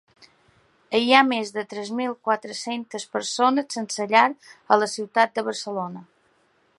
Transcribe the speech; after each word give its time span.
Hi 0.99 1.11
ha 1.17 1.19
més 1.31 1.51
de 1.57 1.63
tres 1.73 1.91
mil 1.99 2.15
quatre-centes 2.29 3.05
persones 3.17 3.77
sense 3.79 4.09
llar 4.15 4.27
a 4.77 4.81
la 4.85 4.91
ciutat 4.97 5.37
de 5.37 5.45
Barcelona. 5.51 6.07